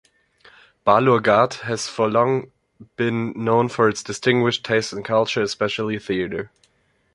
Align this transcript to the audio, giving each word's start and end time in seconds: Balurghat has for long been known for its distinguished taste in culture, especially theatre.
Balurghat 0.83 1.59
has 1.59 1.87
for 1.87 2.09
long 2.09 2.49
been 2.95 3.33
known 3.35 3.69
for 3.69 3.87
its 3.87 4.01
distinguished 4.01 4.65
taste 4.65 4.93
in 4.93 5.03
culture, 5.03 5.43
especially 5.43 5.99
theatre. 5.99 6.49